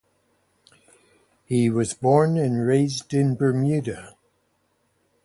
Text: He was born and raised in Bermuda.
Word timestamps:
He 1.45 1.69
was 1.69 1.93
born 1.93 2.35
and 2.35 2.65
raised 2.65 3.13
in 3.13 3.35
Bermuda. 3.35 4.15